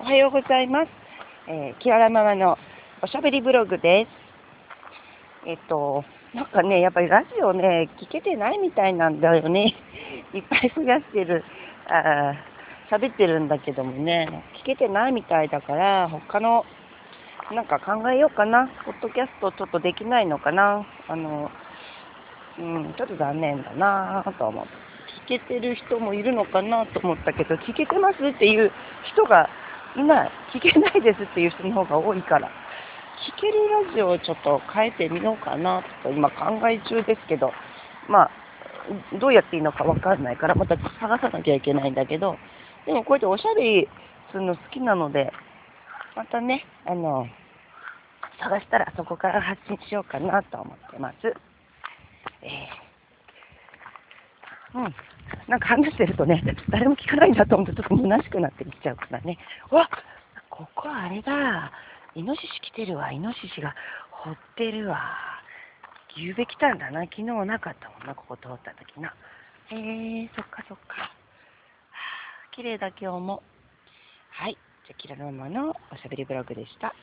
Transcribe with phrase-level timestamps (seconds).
[0.00, 0.88] おはようございます。
[1.46, 2.58] えー、キララママの
[3.00, 4.06] おしゃべりブログで
[5.44, 5.48] す。
[5.48, 9.72] えっと、なんかね、やっぱりラジオね、聞けてないみたいなんだよね。
[10.34, 11.44] いっぱい増やしてる、
[11.88, 12.34] あ
[12.90, 16.66] 喋ってるんだけどもね、聞けてないみたいだから、他の、
[17.52, 18.68] なんか考えようかな。
[18.84, 20.84] ポッドキャストちょっとできないのかな。
[21.06, 21.52] あの、
[22.58, 24.84] うん、ちょっと残念だなぁと思って。
[25.26, 28.72] 聞けてる人もいるのかなと思ったけど、聞けてますっていう
[29.04, 29.48] 人が
[29.96, 30.30] いな。
[30.52, 37.52] 聞けないですっていう人の方が多いから、聞けるラジオをちょっと変えてみようかなと今考え中ですけど、
[38.08, 38.30] まあ、
[39.18, 42.36] どうやっていいのかわかんないから、また探さなきゃいけないんだけど、
[42.86, 43.88] でもこうやっておしゃべり
[44.30, 45.32] するの好きなので、
[46.16, 47.26] またね、あの、
[48.40, 51.16] 探したらそこから発信しようかなと思ってます。
[52.42, 54.94] えー、うん。
[55.48, 59.38] なんか話してるとね、誰も聞かないんだと思うとちょっと虚しくなってきちゃうからね。
[59.70, 59.88] わ
[60.50, 61.72] ここあれだ。
[62.14, 63.10] イノシシ来てるわ。
[63.12, 63.74] イノシシが
[64.10, 65.00] 掘ってるわ。
[66.16, 67.02] ゆうべ来たんだな。
[67.02, 69.14] 昨日なかったもんな、ここ通った時な。
[69.70, 71.10] へえそっかそっか。
[72.52, 73.42] 綺麗だ今日も。
[74.30, 74.56] はい。
[74.86, 76.94] じゃあ、キララママのおしゃべりブログでした。